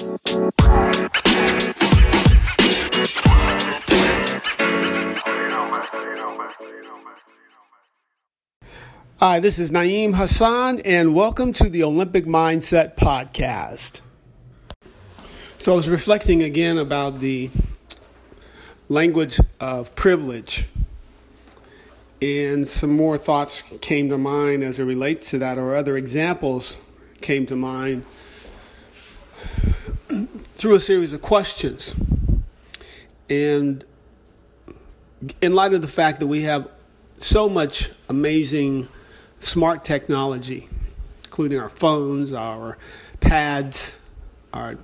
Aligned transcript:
Hi, 0.00 0.08
this 9.40 9.58
is 9.58 9.70
Naeem 9.70 10.14
Hassan, 10.14 10.80
and 10.86 11.14
welcome 11.14 11.52
to 11.52 11.68
the 11.68 11.82
Olympic 11.82 12.24
Mindset 12.24 12.96
Podcast. 12.96 14.00
So, 15.58 15.74
I 15.74 15.76
was 15.76 15.86
reflecting 15.86 16.42
again 16.42 16.78
about 16.78 17.20
the 17.20 17.50
language 18.88 19.38
of 19.60 19.94
privilege, 19.96 20.66
and 22.22 22.66
some 22.66 22.96
more 22.96 23.18
thoughts 23.18 23.64
came 23.82 24.08
to 24.08 24.16
mind 24.16 24.64
as 24.64 24.78
it 24.78 24.84
relates 24.84 25.28
to 25.28 25.38
that, 25.40 25.58
or 25.58 25.76
other 25.76 25.98
examples 25.98 26.78
came 27.20 27.44
to 27.44 27.54
mind 27.54 28.06
through 30.54 30.74
a 30.74 30.80
series 30.80 31.12
of 31.12 31.22
questions. 31.22 31.94
And 33.28 33.84
in 35.40 35.54
light 35.54 35.72
of 35.72 35.82
the 35.82 35.88
fact 35.88 36.20
that 36.20 36.26
we 36.26 36.42
have 36.42 36.68
so 37.18 37.48
much 37.48 37.90
amazing 38.08 38.88
smart 39.38 39.84
technology, 39.84 40.68
including 41.24 41.58
our 41.58 41.68
phones, 41.68 42.32
our 42.32 42.78
pads, 43.20 43.94
our 44.52 44.78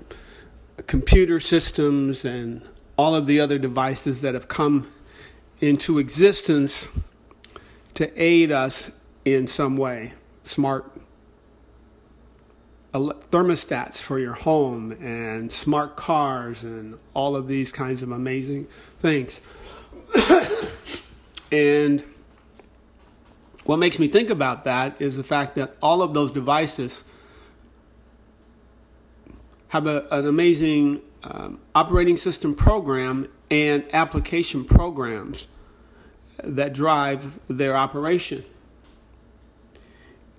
computer 0.87 1.41
systems, 1.41 2.25
and 2.25 2.63
all 2.97 3.15
of 3.15 3.27
the 3.27 3.41
other 3.41 3.59
devices 3.59 4.21
that 4.21 4.35
have 4.35 4.49
come 4.49 4.91
into 5.61 5.99
existence 5.99 6.89
to 7.95 8.11
aid 8.23 8.53
us 8.53 8.91
in 9.25 9.47
some 9.47 9.77
way. 9.77 10.13
Smart 10.45 10.91
thermostats 12.99 13.99
for 13.99 14.19
your 14.19 14.35
home 14.35 14.93
and 14.93 15.53
smart 15.53 15.97
cars 15.97 16.63
and 16.63 16.99
all 17.15 17.37
of 17.37 17.49
these 17.49 17.73
kinds 17.73 18.03
of 18.03 18.11
amazing 18.11 18.67
things. 19.01 19.41
and 21.53 22.05
what 23.65 23.79
makes 23.79 23.99
me 23.99 24.09
think 24.09 24.31
about 24.31 24.65
that 24.65 25.01
is 25.01 25.17
the 25.17 25.25
fact 25.25 25.57
that 25.57 25.77
all 25.83 26.03
of 26.03 26.15
those 26.15 26.31
devices 26.31 27.05
have 29.69 29.87
a, 29.87 30.07
an 30.11 30.27
amazing 30.27 31.03
um, 31.25 31.59
operating 31.75 32.17
system 32.17 32.55
program 32.55 33.29
and 33.51 33.85
application 33.93 34.65
programs 34.65 35.49
that 36.43 36.73
drive 36.73 37.39
their 37.49 37.77
operation. 37.77 38.45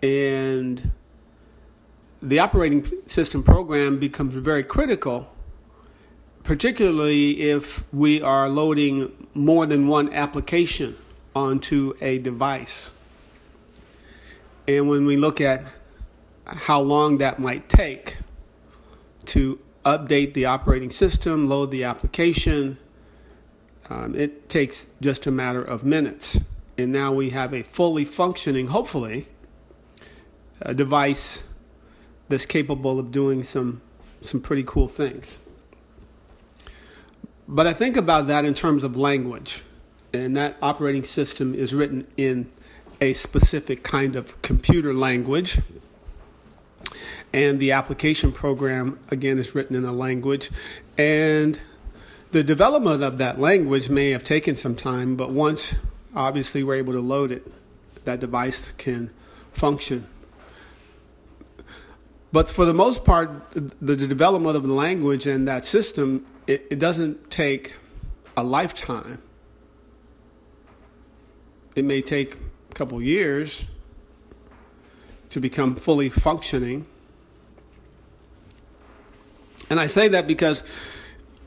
And 0.01 0.91
the 2.21 2.39
operating 2.39 2.89
system 3.07 3.43
program 3.43 3.99
becomes 3.99 4.33
very 4.33 4.63
critical, 4.63 5.29
particularly 6.43 7.41
if 7.41 7.91
we 7.93 8.21
are 8.21 8.49
loading 8.49 9.27
more 9.33 9.65
than 9.65 9.87
one 9.87 10.11
application 10.13 10.95
onto 11.35 11.93
a 12.01 12.17
device. 12.17 12.91
And 14.67 14.89
when 14.89 15.05
we 15.05 15.15
look 15.15 15.39
at 15.39 15.63
how 16.45 16.79
long 16.79 17.19
that 17.19 17.39
might 17.39 17.69
take 17.69 18.17
to 19.25 19.59
update 19.85 20.33
the 20.33 20.45
operating 20.45 20.89
system, 20.89 21.47
load 21.47 21.71
the 21.71 21.83
application, 21.83 22.77
um, 23.89 24.15
it 24.15 24.49
takes 24.49 24.87
just 25.01 25.27
a 25.27 25.31
matter 25.31 25.61
of 25.61 25.83
minutes. 25.83 26.39
And 26.77 26.91
now 26.91 27.13
we 27.13 27.29
have 27.29 27.53
a 27.53 27.63
fully 27.63 28.05
functioning, 28.05 28.67
hopefully, 28.67 29.27
a 30.61 30.73
device 30.73 31.43
that's 32.29 32.45
capable 32.45 32.99
of 32.99 33.11
doing 33.11 33.43
some, 33.43 33.81
some 34.21 34.41
pretty 34.41 34.63
cool 34.65 34.87
things. 34.87 35.39
But 37.47 37.67
I 37.67 37.73
think 37.73 37.95
about 37.95 38.27
that 38.27 38.43
in 38.43 38.53
terms 38.53 38.83
of 38.83 38.97
language. 38.97 39.63
And 40.13 40.35
that 40.35 40.57
operating 40.61 41.03
system 41.03 41.53
is 41.53 41.73
written 41.73 42.07
in 42.17 42.49
a 42.99 43.13
specific 43.13 43.83
kind 43.83 44.15
of 44.15 44.41
computer 44.41 44.93
language. 44.93 45.59
And 47.33 47.59
the 47.59 47.71
application 47.71 48.31
program, 48.31 48.99
again, 49.09 49.37
is 49.37 49.53
written 49.53 49.75
in 49.75 49.85
a 49.85 49.91
language. 49.91 50.49
And 50.97 51.59
the 52.31 52.43
development 52.43 53.03
of 53.03 53.17
that 53.17 53.39
language 53.39 53.89
may 53.89 54.09
have 54.09 54.23
taken 54.23 54.55
some 54.55 54.75
time, 54.75 55.15
but 55.15 55.31
once 55.31 55.75
obviously 56.15 56.63
we're 56.63 56.75
able 56.75 56.93
to 56.93 56.99
load 56.99 57.31
it, 57.31 57.49
that 58.05 58.19
device 58.19 58.73
can 58.77 59.09
function. 59.53 60.07
But 62.37 62.47
for 62.47 62.65
the 62.65 62.73
most 62.75 63.03
part, 63.03 63.49
the, 63.81 63.97
development 63.97 64.55
of 64.55 64.61
the 64.61 64.71
language 64.71 65.25
and 65.25 65.47
that 65.47 65.65
system, 65.65 66.23
it, 66.45 66.67
it 66.69 66.77
doesn't 66.77 67.31
take 67.31 67.73
a 68.37 68.43
lifetime. 68.43 69.19
It 71.75 71.83
may 71.83 72.03
take 72.03 72.35
a 72.35 72.73
couple 72.75 73.01
years 73.01 73.63
to 75.29 75.39
become 75.39 75.75
fully 75.75 76.11
functioning. 76.11 76.85
And 79.71 79.79
I 79.79 79.87
say 79.87 80.07
that 80.07 80.27
because 80.27 80.61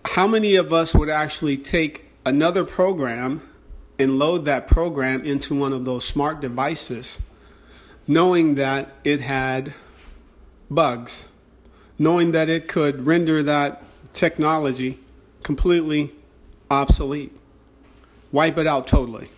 how 0.05 0.27
many 0.27 0.57
of 0.57 0.73
us 0.73 0.93
would 0.93 1.09
actually 1.09 1.57
take 1.57 2.07
another 2.27 2.65
program 2.65 3.49
and 3.97 4.19
load 4.19 4.45
that 4.47 4.67
program 4.67 5.23
into 5.25 5.55
one 5.55 5.73
of 5.73 5.85
those 5.85 6.05
smart 6.05 6.41
devices, 6.41 7.21
knowing 8.09 8.57
that 8.57 8.97
it 9.05 9.21
had 9.21 9.73
bugs, 10.71 11.29
knowing 11.99 12.33
that 12.33 12.49
it 12.49 12.69
could 12.69 13.07
render 13.07 13.43
that 13.43 13.83
technology 14.13 14.99
completely 15.43 16.13
obsolete, 16.71 17.33
wipe 18.33 18.57
it 18.57 18.67
out 18.67 18.87
totally? 18.87 19.29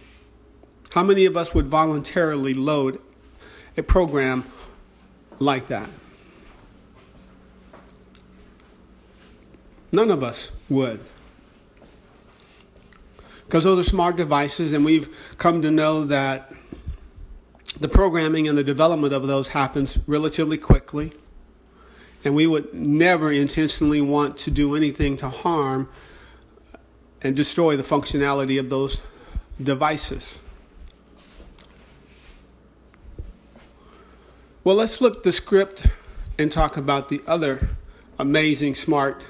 How 0.91 1.03
many 1.03 1.25
of 1.25 1.37
us 1.37 1.55
would 1.55 1.69
voluntarily 1.69 2.53
load 2.53 3.01
a 3.77 3.83
program 3.83 4.45
like 5.39 5.69
that? 5.69 5.89
None 9.91 10.11
of 10.11 10.23
us 10.23 10.51
would. 10.69 11.01
Because 13.47 13.65
those 13.65 13.79
are 13.87 13.89
smart 13.89 14.17
devices, 14.17 14.73
and 14.73 14.85
we've 14.85 15.15
come 15.37 15.61
to 15.61 15.71
know 15.71 16.05
that 16.07 16.53
the 17.79 17.89
programming 17.89 18.49
and 18.49 18.57
the 18.57 18.65
development 18.65 19.13
of 19.13 19.27
those 19.27 19.51
happens 19.51 19.99
relatively 20.07 20.57
quickly. 20.57 21.13
And 22.25 22.35
we 22.35 22.47
would 22.47 22.73
never 22.73 23.33
intentionally 23.33 24.01
want 24.01 24.37
to 24.39 24.51
do 24.51 24.77
anything 24.77 25.17
to 25.19 25.29
harm 25.29 25.89
and 27.21 27.35
destroy 27.35 27.77
the 27.77 27.83
functionality 27.83 28.59
of 28.59 28.71
those 28.71 29.03
devices. 29.61 30.39
Well, 34.65 34.77
let's 34.77 34.97
flip 34.99 35.25
the 35.25 35.33
script 35.33 35.87
and 36.39 36.51
talk 36.51 36.77
about 36.77 37.09
the 37.09 37.21
other 37.27 37.71
amazing 38.19 38.75
smart 38.75 39.27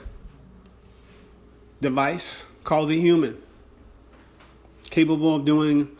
device 1.81 2.44
called 2.64 2.91
the 2.91 3.00
human, 3.00 3.41
capable 4.91 5.36
of 5.36 5.44
doing 5.44 5.97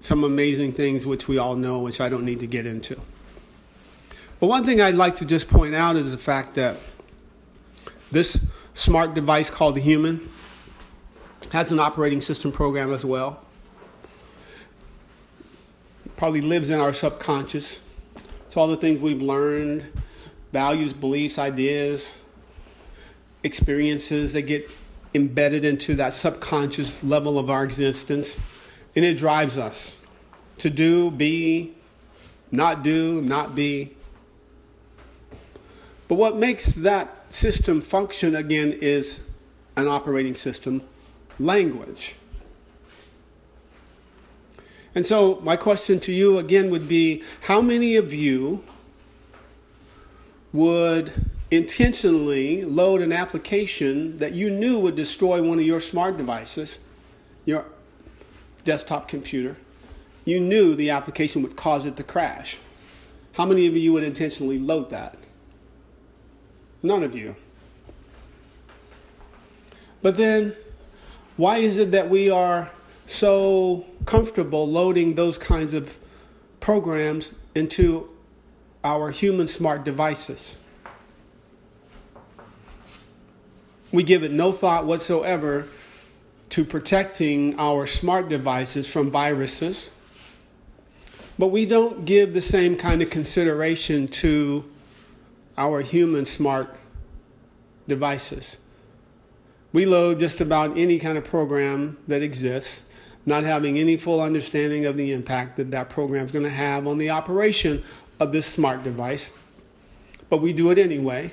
some 0.00 0.24
amazing 0.24 0.72
things 0.72 1.06
which 1.06 1.28
we 1.28 1.38
all 1.38 1.56
know, 1.56 1.78
which 1.78 2.00
I 2.00 2.08
don't 2.08 2.24
need 2.24 2.40
to 2.40 2.46
get 2.46 2.66
into. 2.66 3.00
But 4.44 4.48
one 4.48 4.64
thing 4.64 4.78
I'd 4.82 4.94
like 4.94 5.16
to 5.16 5.24
just 5.24 5.48
point 5.48 5.74
out 5.74 5.96
is 5.96 6.10
the 6.10 6.18
fact 6.18 6.56
that 6.56 6.76
this 8.12 8.38
smart 8.74 9.14
device 9.14 9.48
called 9.48 9.74
the 9.74 9.80
human 9.80 10.28
has 11.50 11.72
an 11.72 11.80
operating 11.80 12.20
system 12.20 12.52
program 12.52 12.92
as 12.92 13.06
well. 13.06 13.40
Probably 16.18 16.42
lives 16.42 16.68
in 16.68 16.78
our 16.78 16.92
subconscious 16.92 17.80
to 18.50 18.60
all 18.60 18.68
the 18.68 18.76
things 18.76 19.00
we've 19.00 19.22
learned, 19.22 19.90
values, 20.52 20.92
beliefs, 20.92 21.38
ideas, 21.38 22.14
experiences 23.44 24.34
that 24.34 24.42
get 24.42 24.70
embedded 25.14 25.64
into 25.64 25.94
that 25.94 26.12
subconscious 26.12 27.02
level 27.02 27.38
of 27.38 27.48
our 27.48 27.64
existence. 27.64 28.36
And 28.94 29.06
it 29.06 29.16
drives 29.16 29.56
us 29.56 29.96
to 30.58 30.68
do, 30.68 31.10
be, 31.10 31.72
not 32.52 32.82
do, 32.82 33.22
not 33.22 33.54
be. 33.54 33.96
But 36.08 36.16
what 36.16 36.36
makes 36.36 36.74
that 36.74 37.32
system 37.32 37.80
function 37.80 38.36
again 38.36 38.72
is 38.72 39.20
an 39.76 39.88
operating 39.88 40.34
system 40.34 40.82
language. 41.38 42.16
And 44.94 45.04
so, 45.04 45.40
my 45.42 45.56
question 45.56 45.98
to 46.00 46.12
you 46.12 46.38
again 46.38 46.70
would 46.70 46.88
be 46.88 47.24
how 47.42 47.60
many 47.60 47.96
of 47.96 48.12
you 48.12 48.62
would 50.52 51.12
intentionally 51.50 52.64
load 52.64 53.00
an 53.00 53.12
application 53.12 54.18
that 54.18 54.34
you 54.34 54.50
knew 54.50 54.78
would 54.78 54.94
destroy 54.94 55.42
one 55.42 55.58
of 55.58 55.64
your 55.64 55.80
smart 55.80 56.16
devices, 56.16 56.78
your 57.44 57.64
desktop 58.62 59.08
computer? 59.08 59.56
You 60.24 60.38
knew 60.38 60.76
the 60.76 60.90
application 60.90 61.42
would 61.42 61.56
cause 61.56 61.84
it 61.86 61.96
to 61.96 62.04
crash. 62.04 62.58
How 63.32 63.44
many 63.44 63.66
of 63.66 63.76
you 63.76 63.92
would 63.92 64.04
intentionally 64.04 64.60
load 64.60 64.90
that? 64.90 65.16
None 66.84 67.02
of 67.02 67.16
you. 67.16 67.34
But 70.02 70.18
then, 70.18 70.54
why 71.38 71.56
is 71.56 71.78
it 71.78 71.92
that 71.92 72.10
we 72.10 72.28
are 72.28 72.70
so 73.06 73.86
comfortable 74.04 74.68
loading 74.68 75.14
those 75.14 75.38
kinds 75.38 75.72
of 75.72 75.96
programs 76.60 77.32
into 77.54 78.10
our 78.84 79.10
human 79.10 79.48
smart 79.48 79.84
devices? 79.84 80.58
We 83.90 84.02
give 84.02 84.22
it 84.22 84.32
no 84.32 84.52
thought 84.52 84.84
whatsoever 84.84 85.66
to 86.50 86.66
protecting 86.66 87.58
our 87.58 87.86
smart 87.86 88.28
devices 88.28 88.86
from 88.86 89.10
viruses, 89.10 89.90
but 91.38 91.46
we 91.46 91.64
don't 91.64 92.04
give 92.04 92.34
the 92.34 92.42
same 92.42 92.76
kind 92.76 93.00
of 93.00 93.08
consideration 93.08 94.06
to 94.08 94.70
our 95.56 95.80
human 95.80 96.26
smart 96.26 96.74
devices. 97.86 98.58
We 99.72 99.86
load 99.86 100.20
just 100.20 100.40
about 100.40 100.78
any 100.78 100.98
kind 100.98 101.18
of 101.18 101.24
program 101.24 101.98
that 102.06 102.22
exists, 102.22 102.82
not 103.26 103.42
having 103.42 103.78
any 103.78 103.96
full 103.96 104.20
understanding 104.20 104.86
of 104.86 104.96
the 104.96 105.12
impact 105.12 105.56
that 105.56 105.70
that 105.72 105.90
program 105.90 106.26
is 106.26 106.32
going 106.32 106.44
to 106.44 106.50
have 106.50 106.86
on 106.86 106.98
the 106.98 107.10
operation 107.10 107.82
of 108.20 108.32
this 108.32 108.46
smart 108.46 108.84
device. 108.84 109.32
But 110.28 110.38
we 110.38 110.52
do 110.52 110.70
it 110.70 110.78
anyway 110.78 111.32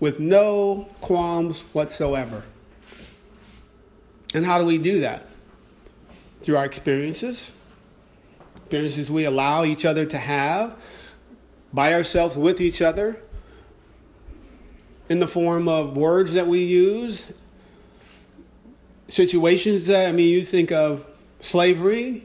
with 0.00 0.20
no 0.20 0.88
qualms 1.00 1.60
whatsoever. 1.72 2.42
And 4.34 4.44
how 4.44 4.58
do 4.58 4.64
we 4.64 4.78
do 4.78 5.00
that? 5.00 5.26
Through 6.42 6.56
our 6.56 6.64
experiences, 6.64 7.52
experiences 8.56 9.10
we 9.10 9.24
allow 9.24 9.64
each 9.64 9.84
other 9.84 10.04
to 10.06 10.18
have 10.18 10.76
by 11.72 11.94
ourselves 11.94 12.36
with 12.36 12.60
each 12.60 12.82
other, 12.82 13.20
in 15.08 15.20
the 15.20 15.28
form 15.28 15.68
of 15.68 15.96
words 15.96 16.32
that 16.32 16.46
we 16.46 16.64
use, 16.64 17.32
situations 19.08 19.86
that, 19.86 20.08
I 20.08 20.12
mean, 20.12 20.28
you 20.28 20.44
think 20.44 20.72
of 20.72 21.06
slavery 21.40 22.24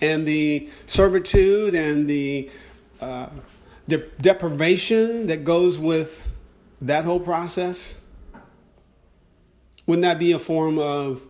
and 0.00 0.26
the 0.26 0.68
servitude 0.86 1.74
and 1.74 2.08
the 2.08 2.50
uh, 3.00 3.28
de- 3.88 4.06
deprivation 4.20 5.26
that 5.26 5.44
goes 5.44 5.78
with 5.78 6.28
that 6.80 7.04
whole 7.04 7.20
process. 7.20 7.94
Wouldn't 9.86 10.02
that 10.02 10.18
be 10.18 10.32
a 10.32 10.38
form 10.38 10.78
of 10.78 11.22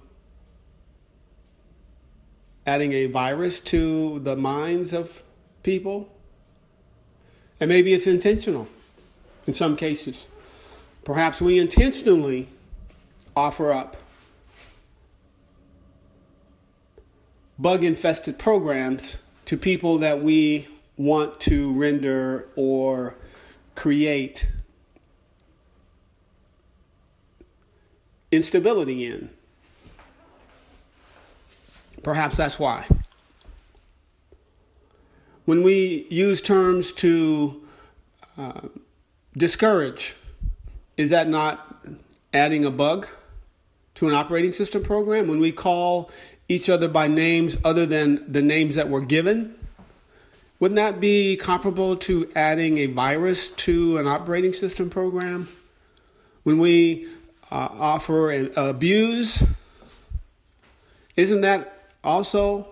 adding 2.66 2.92
a 2.92 3.06
virus 3.06 3.60
to 3.60 4.20
the 4.20 4.36
minds 4.36 4.92
of 4.92 5.22
people? 5.62 6.14
And 7.58 7.68
maybe 7.68 7.92
it's 7.94 8.06
intentional 8.06 8.68
in 9.46 9.54
some 9.54 9.76
cases. 9.76 10.28
Perhaps 11.05 11.41
we 11.41 11.58
intentionally 11.58 12.49
offer 13.35 13.73
up 13.73 13.97
bug 17.58 17.85
infested 17.85 18.38
programs 18.38 19.19
to 19.44 19.56
people 19.56 19.99
that 19.99 20.23
we 20.23 20.67
want 20.97 21.41
to 21.41 21.73
render 21.73 22.49
or 22.56 23.14
create 23.75 24.47
instability 28.32 29.05
in. 29.05 29.31
Perhaps 32.02 32.37
that's 32.37 32.58
why. 32.58 32.87
When 35.44 35.62
we 35.62 36.06
use 36.11 36.41
terms 36.41 36.93
to 36.93 37.62
uh, 38.38 38.69
discourage, 39.37 40.14
is 40.96 41.10
that 41.10 41.28
not 41.28 41.76
adding 42.32 42.64
a 42.64 42.70
bug 42.70 43.06
to 43.96 44.08
an 44.08 44.14
operating 44.14 44.52
system 44.52 44.82
program? 44.82 45.28
When 45.28 45.40
we 45.40 45.52
call 45.52 46.10
each 46.48 46.69
other 46.69 46.88
by 46.88 47.08
names 47.08 47.56
other 47.64 47.87
than 47.87 48.31
the 48.31 48.42
names 48.42 48.75
that 48.75 48.88
were 48.88 49.00
given, 49.00 49.54
wouldn't 50.58 50.76
that 50.76 51.00
be 51.00 51.37
comparable 51.37 51.96
to 51.96 52.31
adding 52.37 52.78
a 52.78 52.87
virus 52.87 53.48
to 53.48 53.96
an 53.96 54.06
operating 54.06 54.52
system 54.52 54.90
program? 54.90 55.48
When 56.42 56.58
we 56.58 57.08
uh, 57.50 57.69
offer 57.72 58.31
and 58.31 58.50
abuse, 58.56 59.42
isn't 61.16 61.40
that 61.40 61.87
also 62.04 62.66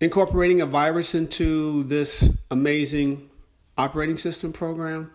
incorporating 0.00 0.60
a 0.60 0.66
virus 0.66 1.14
into 1.14 1.84
this 1.84 2.28
amazing 2.50 3.28
operating 3.76 4.16
system 4.16 4.52
program? 4.52 5.10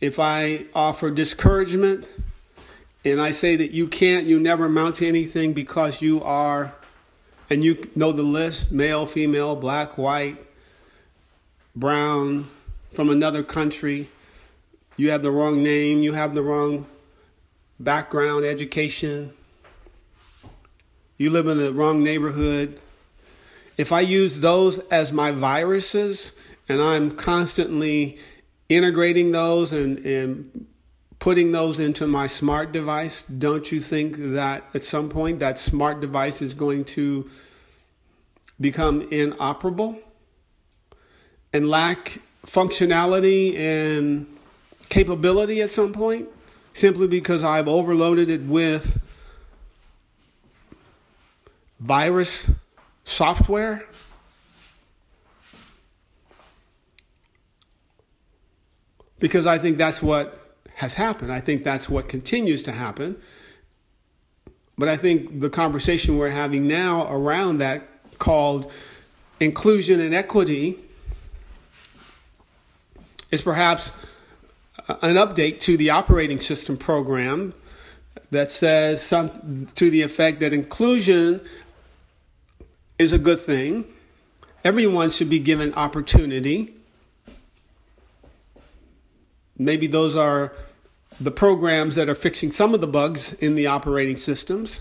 If 0.00 0.18
I 0.18 0.66
offer 0.74 1.10
discouragement 1.10 2.12
and 3.04 3.20
I 3.20 3.30
say 3.30 3.56
that 3.56 3.70
you 3.70 3.88
can't, 3.88 4.26
you 4.26 4.38
never 4.38 4.66
amount 4.66 4.96
to 4.96 5.06
anything 5.06 5.52
because 5.52 6.02
you 6.02 6.22
are, 6.22 6.74
and 7.48 7.64
you 7.64 7.88
know 7.94 8.12
the 8.12 8.22
list 8.22 8.70
male, 8.70 9.06
female, 9.06 9.56
black, 9.56 9.96
white, 9.96 10.36
brown, 11.74 12.48
from 12.90 13.10
another 13.10 13.42
country, 13.42 14.08
you 14.96 15.10
have 15.10 15.22
the 15.22 15.30
wrong 15.30 15.62
name, 15.62 16.02
you 16.02 16.14
have 16.14 16.34
the 16.34 16.42
wrong 16.42 16.86
background, 17.78 18.44
education, 18.44 19.32
you 21.18 21.30
live 21.30 21.46
in 21.46 21.58
the 21.58 21.72
wrong 21.72 22.02
neighborhood. 22.02 22.80
If 23.76 23.92
I 23.92 24.00
use 24.00 24.40
those 24.40 24.78
as 24.90 25.12
my 25.12 25.30
viruses 25.30 26.32
and 26.68 26.80
I'm 26.80 27.10
constantly 27.10 28.18
integrating 28.68 29.32
those 29.32 29.72
and, 29.72 29.98
and 30.04 30.66
putting 31.18 31.52
those 31.52 31.78
into 31.78 32.06
my 32.06 32.26
smart 32.26 32.72
device, 32.72 33.22
don't 33.22 33.70
you 33.72 33.80
think 33.80 34.16
that 34.18 34.64
at 34.74 34.84
some 34.84 35.08
point 35.08 35.38
that 35.40 35.58
smart 35.58 36.00
device 36.00 36.42
is 36.42 36.54
going 36.54 36.84
to 36.84 37.28
become 38.60 39.02
inoperable 39.10 39.98
and 41.52 41.68
lack 41.68 42.20
functionality 42.46 43.56
and 43.56 44.26
capability 44.88 45.60
at 45.62 45.70
some 45.70 45.92
point 45.92 46.28
simply 46.72 47.06
because 47.06 47.42
I've 47.42 47.68
overloaded 47.68 48.30
it 48.30 48.42
with 48.42 49.02
virus 51.80 52.50
software. 53.04 53.84
Because 59.18 59.46
I 59.46 59.58
think 59.58 59.78
that's 59.78 60.02
what 60.02 60.38
has 60.74 60.94
happened. 60.94 61.32
I 61.32 61.40
think 61.40 61.64
that's 61.64 61.88
what 61.88 62.08
continues 62.08 62.62
to 62.64 62.72
happen. 62.72 63.16
But 64.78 64.88
I 64.88 64.96
think 64.96 65.40
the 65.40 65.48
conversation 65.48 66.18
we're 66.18 66.28
having 66.28 66.68
now 66.68 67.10
around 67.10 67.58
that, 67.58 67.82
called 68.18 68.70
inclusion 69.40 70.00
and 70.00 70.14
equity, 70.14 70.78
is 73.30 73.40
perhaps 73.40 73.90
an 74.88 75.16
update 75.16 75.60
to 75.60 75.76
the 75.76 75.90
operating 75.90 76.40
system 76.40 76.76
program 76.76 77.54
that 78.30 78.50
says 78.52 79.02
some 79.02 79.66
to 79.74 79.90
the 79.90 80.02
effect 80.02 80.40
that 80.40 80.52
inclusion 80.52 81.40
is 82.98 83.12
a 83.12 83.18
good 83.18 83.40
thing. 83.40 83.84
Everyone 84.62 85.10
should 85.10 85.30
be 85.30 85.38
given 85.38 85.72
opportunity. 85.74 86.75
Maybe 89.58 89.86
those 89.86 90.16
are 90.16 90.52
the 91.20 91.30
programs 91.30 91.94
that 91.94 92.08
are 92.08 92.14
fixing 92.14 92.52
some 92.52 92.74
of 92.74 92.80
the 92.80 92.86
bugs 92.86 93.32
in 93.34 93.54
the 93.54 93.66
operating 93.66 94.18
systems. 94.18 94.80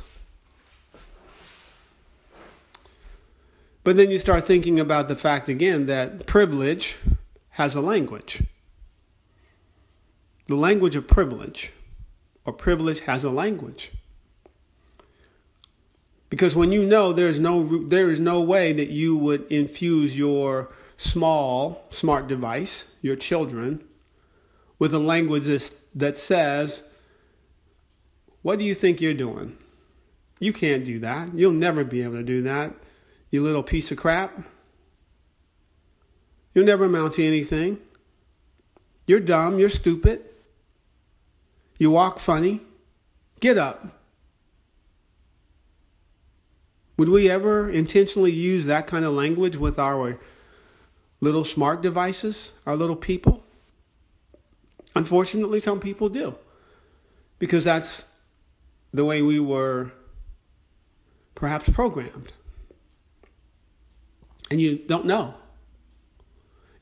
But 3.84 3.98
then 3.98 4.10
you 4.10 4.20
start 4.20 4.44
thinking 4.44 4.80
about 4.80 5.08
the 5.08 5.16
fact 5.16 5.48
again 5.48 5.86
that 5.86 6.26
privilege 6.26 6.98
has 7.52 7.76
a 7.76 7.82
language. 7.82 8.44
The 10.48 10.56
language 10.56 10.96
of 10.96 11.08
privilege, 11.08 11.72
or 12.46 12.54
privilege 12.54 13.02
has 13.02 13.24
a 13.24 13.30
language. 13.30 13.92
Because 16.30 16.56
when 16.56 16.72
you 16.72 16.84
know 16.86 17.14
there 17.14 17.30
is 17.30 17.40
no 17.40 17.88
there 17.88 18.10
is 18.10 18.20
no 18.20 18.42
way 18.42 18.74
that 18.74 18.90
you 18.90 19.16
would 19.16 19.50
infuse 19.52 20.18
your 20.18 20.70
small 20.98 21.86
smart 21.90 22.28
device, 22.28 22.88
your 23.02 23.16
children, 23.16 23.84
with 24.78 24.94
a 24.94 25.00
language 25.00 25.46
that 25.94 26.18
says, 26.18 26.84
"What 28.42 28.60
do 28.60 28.66
you 28.66 28.76
think 28.76 29.00
you're 29.00 29.14
doing? 29.14 29.58
You 30.40 30.52
can't 30.52 30.84
do 30.84 31.00
that. 31.00 31.34
You'll 31.34 31.52
never 31.52 31.84
be 31.84 32.04
able 32.04 32.16
to 32.16 32.24
do 32.24 32.42
that. 32.42 32.74
You 33.32 33.42
little 33.42 33.64
piece 33.64 33.90
of 33.92 33.98
crap. 33.98 34.44
You'll 36.54 36.66
never 36.66 36.86
amount 36.86 37.14
to 37.14 37.26
anything. 37.26 37.80
You're 39.08 39.20
dumb. 39.20 39.60
You're 39.60 39.70
stupid." 39.70 40.26
You 41.78 41.92
walk 41.92 42.20
funny. 42.20 42.62
Get 43.40 43.58
up. 43.58 44.00
Would 46.98 47.10
we 47.10 47.30
ever 47.30 47.70
intentionally 47.70 48.32
use 48.32 48.66
that 48.66 48.88
kind 48.88 49.04
of 49.04 49.14
language 49.14 49.58
with 49.58 49.78
our 49.78 50.18
little 51.20 51.44
smart 51.44 51.82
devices, 51.82 52.54
our 52.66 52.78
little 52.78 52.96
people? 52.96 53.45
Unfortunately, 54.96 55.60
some 55.60 55.80
people 55.80 56.08
do 56.08 56.36
because 57.38 57.64
that's 57.66 58.06
the 58.94 59.04
way 59.04 59.22
we 59.22 59.40
were 59.40 59.92
perhaps 61.36 61.70
programmed. 61.70 62.32
And 64.50 64.62
you 64.62 64.78
don't 64.78 65.06
know. 65.06 65.34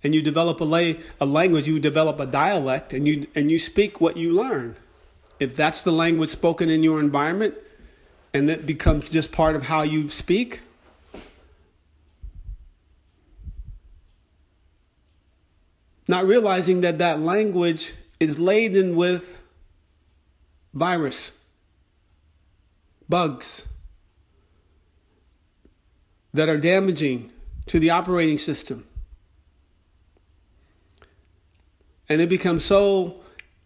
And 0.03 0.13
you 0.13 0.22
develop 0.22 0.62
a, 0.62 0.65
lay, 0.65 1.00
a 1.20 1.25
language, 1.25 1.67
you 1.67 1.79
develop 1.79 2.20
a 2.20 2.25
dialect, 2.25 2.93
and 2.93 3.08
you, 3.08 3.25
and 3.34 3.50
you 3.50 3.58
speak 3.58 4.00
what 4.00 4.17
you 4.17 4.32
learn. 4.32 4.75
If 5.39 5.55
that's 5.55 5.82
the 5.82 5.91
language 5.91 6.29
spoken 6.29 6.70
in 6.70 6.84
your 6.84 7.00
environment, 7.00 7.55
and 8.34 8.48
that 8.50 8.65
becomes 8.65 9.10
just 9.10 9.32
part 9.32 9.55
of 9.55 9.63
how 9.63 9.82
you 9.84 10.10
speak, 10.10 10.60
not 16.08 16.25
realizing 16.25 16.82
that 16.82 16.98
that 17.00 17.20
language 17.20 17.93
is 18.24 18.39
laden 18.39 18.96
with 18.96 19.38
virus, 20.74 21.32
bugs 23.08 23.65
that 26.34 26.50
are 26.50 26.58
damaging 26.58 27.32
to 27.68 27.80
the 27.80 27.89
operating 27.89 28.38
system. 28.38 28.88
And 32.10 32.22
it 32.22 32.30
becomes 32.30 32.65
so 32.65 33.18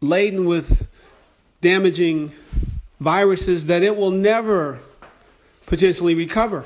laden 0.01 0.45
with 0.45 0.87
damaging 1.61 2.33
viruses 2.99 3.65
that 3.65 3.83
it 3.83 3.95
will 3.95 4.11
never 4.11 4.79
potentially 5.65 6.15
recover. 6.15 6.65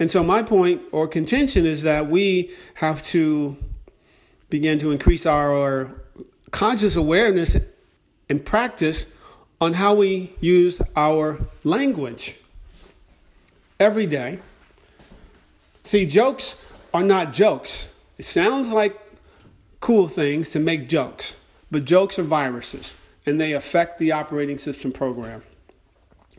And 0.00 0.10
so, 0.10 0.24
my 0.24 0.42
point 0.42 0.80
or 0.92 1.06
contention 1.06 1.66
is 1.66 1.82
that 1.82 2.08
we 2.08 2.50
have 2.74 3.04
to 3.04 3.54
begin 4.48 4.78
to 4.78 4.92
increase 4.92 5.26
our 5.26 5.90
conscious 6.50 6.96
awareness 6.96 7.56
and 8.30 8.44
practice 8.44 9.12
on 9.60 9.74
how 9.74 9.94
we 9.94 10.32
use 10.40 10.80
our 10.96 11.38
language 11.64 12.34
every 13.78 14.06
day. 14.06 14.38
See, 15.84 16.06
jokes 16.06 16.64
are 16.94 17.02
not 17.02 17.34
jokes. 17.34 17.90
It 18.16 18.24
sounds 18.24 18.72
like 18.72 18.98
cool 19.80 20.08
things 20.08 20.50
to 20.52 20.60
make 20.60 20.88
jokes, 20.88 21.36
but 21.70 21.84
jokes 21.84 22.18
are 22.18 22.22
viruses 22.22 22.94
and 23.26 23.38
they 23.38 23.52
affect 23.52 23.98
the 23.98 24.12
operating 24.12 24.56
system 24.56 24.92
program. 24.92 25.42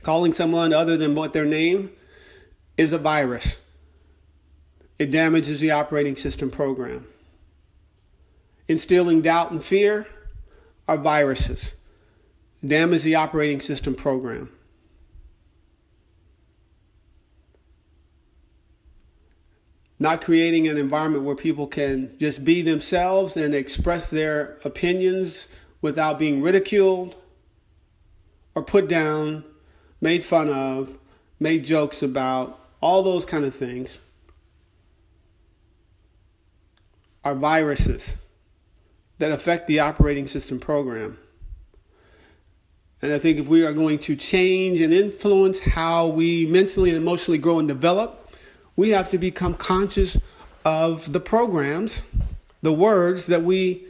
Calling 0.01 0.33
someone 0.33 0.73
other 0.73 0.97
than 0.97 1.13
what 1.13 1.33
their 1.33 1.45
name 1.45 1.91
is 2.77 2.93
a 2.93 2.97
virus. 2.97 3.61
It 4.97 5.11
damages 5.11 5.59
the 5.59 5.71
operating 5.71 6.15
system 6.15 6.51
program. 6.51 7.07
Instilling 8.67 9.21
doubt 9.21 9.51
and 9.51 9.63
fear 9.63 10.07
are 10.87 10.97
viruses. 10.97 11.73
Damage 12.65 13.03
the 13.03 13.15
operating 13.15 13.59
system 13.59 13.95
program. 13.95 14.51
Not 19.97 20.21
creating 20.21 20.67
an 20.67 20.77
environment 20.77 21.23
where 21.23 21.35
people 21.35 21.67
can 21.67 22.15
just 22.19 22.45
be 22.45 22.61
themselves 22.61 23.37
and 23.37 23.53
express 23.53 24.09
their 24.09 24.57
opinions 24.63 25.47
without 25.81 26.17
being 26.17 26.41
ridiculed 26.41 27.15
or 28.55 28.63
put 28.63 28.87
down, 28.87 29.43
made 29.99 30.23
fun 30.23 30.49
of, 30.49 30.97
made 31.39 31.65
jokes 31.65 32.03
about, 32.03 32.60
all 32.81 33.03
those 33.03 33.25
kind 33.25 33.45
of 33.45 33.53
things 33.53 33.99
are 37.23 37.35
viruses 37.35 38.17
that 39.19 39.31
affect 39.31 39.67
the 39.67 39.79
operating 39.79 40.27
system 40.27 40.59
program. 40.59 41.17
And 43.03 43.13
I 43.13 43.19
think 43.19 43.39
if 43.39 43.47
we 43.47 43.65
are 43.65 43.73
going 43.73 43.99
to 43.99 44.15
change 44.15 44.79
and 44.79 44.93
influence 44.93 45.59
how 45.59 46.07
we 46.07 46.45
mentally 46.47 46.89
and 46.89 46.97
emotionally 46.97 47.37
grow 47.37 47.59
and 47.59 47.67
develop, 47.67 48.31
we 48.75 48.89
have 48.89 49.09
to 49.11 49.17
become 49.17 49.53
conscious 49.53 50.17
of 50.65 51.11
the 51.11 51.19
programs, 51.19 52.01
the 52.61 52.73
words 52.73 53.27
that 53.27 53.43
we 53.43 53.85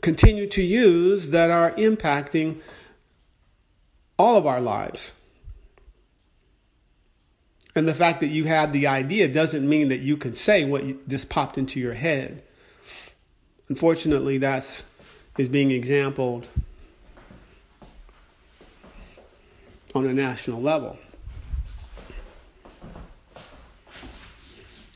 continue 0.00 0.46
to 0.48 0.62
use 0.62 1.30
that 1.30 1.50
are 1.50 1.70
impacting 1.72 2.60
all 4.18 4.36
of 4.36 4.46
our 4.46 4.60
lives. 4.60 5.12
And 7.74 7.88
the 7.88 7.94
fact 7.94 8.20
that 8.20 8.28
you 8.28 8.44
had 8.44 8.72
the 8.72 8.86
idea 8.86 9.26
doesn't 9.28 9.68
mean 9.68 9.88
that 9.88 9.98
you 9.98 10.16
can 10.16 10.34
say 10.34 10.64
what 10.64 11.08
just 11.08 11.28
popped 11.28 11.58
into 11.58 11.80
your 11.80 11.94
head. 11.94 12.42
Unfortunately, 13.68 14.38
that 14.38 14.64
is 14.64 14.84
is 15.38 15.48
being 15.48 15.72
exampled 15.72 16.48
on 19.94 20.06
a 20.06 20.14
national 20.14 20.60
level. 20.60 20.98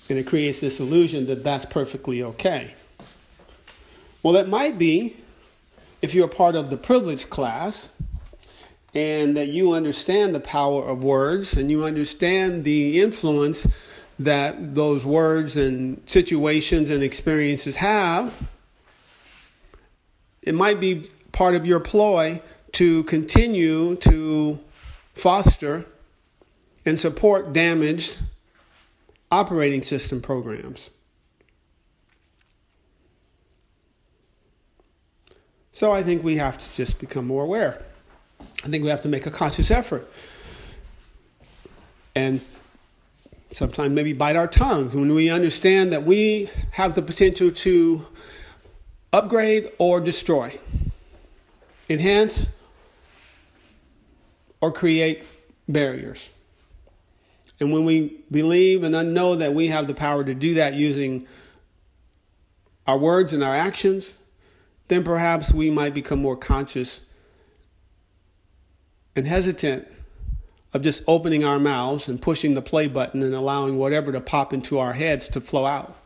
And 0.09 0.19
it 0.19 0.27
creates 0.27 0.61
this 0.61 0.81
illusion 0.81 1.27
that 1.27 1.45
that's 1.45 1.67
perfectly 1.67 2.23
okay. 2.23 2.75
Well, 4.23 4.37
it 4.37 4.49
might 4.49 4.79
be 4.79 5.17
if 6.01 6.15
you're 6.15 6.27
a 6.27 6.31
part 6.31 6.55
of 6.55 6.71
the 6.71 6.77
privileged 6.77 7.29
class 7.31 7.89
and 8.95 9.37
that 9.37 9.49
you 9.49 9.73
understand 9.73 10.35
the 10.35 10.41
power 10.41 10.85
of 10.89 11.05
words 11.05 11.55
and 11.55 11.71
you 11.71 11.85
understand 11.85 12.65
the 12.65 13.01
influence 13.01 13.67
that 14.19 14.75
those 14.75 15.05
words 15.05 15.57
and 15.57 16.03
situations 16.07 16.91
and 16.91 17.03
experiences 17.03 17.77
have, 17.77 18.35
it 20.43 20.55
might 20.55 20.81
be 20.81 21.05
part 21.33 21.55
of 21.55 21.67
your 21.67 21.81
ploy 21.81 22.41
to 22.73 23.03
continue 23.05 23.97
to 23.97 24.59
foster 25.15 25.85
and 26.85 26.99
support 26.99 27.53
damaged 27.53 28.17
operating 29.31 29.83
system 29.83 30.21
programs. 30.21 30.91
So 35.73 35.93
I 35.93 36.03
think 36.03 36.25
we 36.25 36.37
have 36.37 36.59
to 36.59 36.75
just 36.75 36.99
become 36.99 37.27
more 37.27 37.45
aware. 37.45 37.85
I 38.41 38.69
think 38.69 38.85
we 38.85 38.91
have 38.91 39.03
to 39.03 39.09
make 39.09 39.27
a 39.27 39.31
conscious 39.31 39.71
effort. 39.71 40.11
And 42.15 42.41
sometimes 43.53 43.95
maybe 43.95 44.13
bite 44.13 44.37
our 44.37 44.47
tongues 44.47 44.95
when 44.95 45.15
we 45.15 45.31
understand 45.31 45.93
that 45.93 46.05
we 46.05 46.51
have 46.73 46.95
the 46.95 47.03
potential 47.03 47.51
to 47.51 48.07
upgrade 49.13 49.71
or 49.79 50.01
destroy, 50.01 50.59
enhance 51.89 52.49
or 54.61 54.73
create 54.73 55.25
barriers. 55.69 56.29
And 57.61 57.73
when 57.73 57.85
we 57.85 58.19
believe 58.31 58.85
and 58.85 59.15
know 59.15 59.35
that 59.35 59.55
we 59.55 59.69
have 59.69 59.87
the 59.87 59.95
power 59.95 60.23
to 60.25 60.35
do 60.35 60.55
that 60.55 60.75
using 60.75 61.27
our 62.87 62.99
words 62.99 63.33
and 63.33 63.43
our 63.43 63.55
actions, 63.55 64.15
then 64.89 65.05
perhaps 65.05 65.53
we 65.53 65.71
might 65.71 65.95
become 65.95 66.21
more 66.21 66.37
conscious 66.37 67.01
and 69.19 69.27
hesitant 69.27 69.85
of 70.73 70.81
just 70.81 71.03
opening 71.09 71.45
our 71.45 71.59
mouths 71.59 72.07
and 72.09 72.23
pushing 72.23 72.55
the 72.55 72.63
play 72.63 72.87
button 72.87 73.21
and 73.21 73.35
allowing 73.35 73.77
whatever 73.77 74.13
to 74.13 74.21
pop 74.21 74.53
into 74.53 74.79
our 74.79 74.93
heads 74.93 75.29
to 75.29 75.41
flow 75.41 75.67
out. 75.67 75.97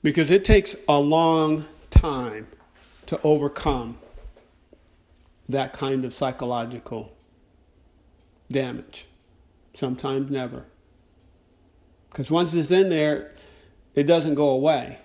Because 0.00 0.30
it 0.30 0.44
takes 0.44 0.76
a 0.88 1.00
long 1.00 1.64
time 1.90 2.46
to 3.06 3.20
overcome 3.22 3.98
that 5.48 5.72
kind 5.72 6.04
of 6.04 6.14
psychological 6.14 7.12
damage. 8.48 9.06
Sometimes 9.74 10.30
never. 10.30 10.66
Because 12.10 12.30
once 12.30 12.54
it's 12.54 12.70
in 12.70 12.90
there, 12.90 13.34
it 13.96 14.04
doesn't 14.04 14.36
go 14.36 14.50
away 14.50 14.98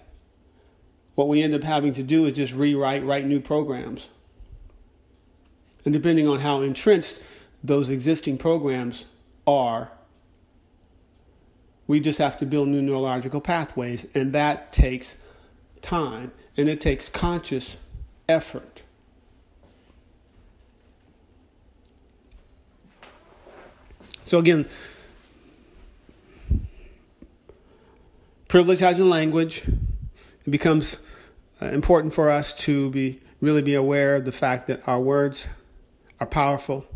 what 1.15 1.27
we 1.27 1.41
end 1.41 1.53
up 1.53 1.63
having 1.63 1.93
to 1.93 2.03
do 2.03 2.25
is 2.25 2.33
just 2.33 2.53
rewrite, 2.53 3.03
write 3.03 3.25
new 3.25 3.39
programs. 3.39 4.09
And 5.85 5.93
depending 5.93 6.27
on 6.27 6.39
how 6.39 6.61
entrenched 6.61 7.19
those 7.63 7.89
existing 7.89 8.37
programs 8.37 9.05
are, 9.45 9.91
we 11.87 11.99
just 11.99 12.19
have 12.19 12.37
to 12.37 12.45
build 12.45 12.67
new 12.67 12.81
neurological 12.81 13.41
pathways, 13.41 14.05
and 14.13 14.31
that 14.33 14.71
takes 14.71 15.17
time 15.81 16.31
and 16.55 16.69
it 16.69 16.79
takes 16.81 17.09
conscious 17.09 17.77
effort. 18.27 18.83
So, 24.25 24.37
again, 24.37 24.67
privilege 28.47 28.79
has 28.79 28.99
a 28.99 29.05
language. 29.05 29.63
It 30.49 30.51
becomes 30.51 30.97
uh, 31.61 31.67
important 31.67 32.15
for 32.15 32.27
us 32.27 32.53
to 32.65 32.89
be 32.89 33.19
really 33.39 33.61
be 33.61 33.75
aware 33.75 34.15
of 34.15 34.25
the 34.25 34.31
fact 34.31 34.65
that 34.65 34.81
our 34.87 34.99
words 34.99 35.45
are 36.19 36.25
powerful. 36.25 36.87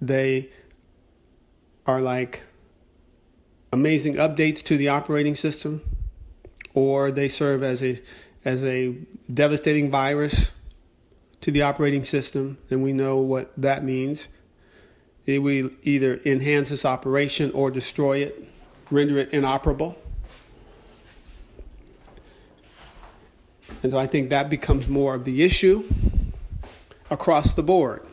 They 0.00 0.50
are 1.86 2.00
like 2.00 2.42
amazing 3.72 4.16
updates 4.16 4.60
to 4.64 4.76
the 4.76 4.88
operating 4.88 5.36
system, 5.36 5.82
or 6.74 7.12
they 7.12 7.28
serve 7.28 7.62
as 7.62 7.80
a 7.80 8.02
as 8.44 8.64
a 8.64 8.96
devastating 9.32 9.88
virus 9.88 10.50
to 11.42 11.52
the 11.52 11.62
operating 11.62 12.04
system, 12.04 12.58
and 12.70 12.82
we 12.82 12.92
know 12.92 13.18
what 13.18 13.52
that 13.56 13.84
means. 13.84 14.26
It 15.26 15.44
will 15.44 15.70
either 15.84 16.20
enhance 16.24 16.72
its 16.72 16.84
operation 16.84 17.52
or 17.52 17.70
destroy 17.70 18.18
it, 18.18 18.48
render 18.90 19.18
it 19.18 19.30
inoperable. 19.30 19.96
And 23.82 23.92
so 23.92 23.98
I 23.98 24.06
think 24.06 24.30
that 24.30 24.48
becomes 24.48 24.88
more 24.88 25.14
of 25.14 25.24
the 25.24 25.42
issue 25.44 25.84
across 27.10 27.54
the 27.54 27.62
board. 27.62 28.06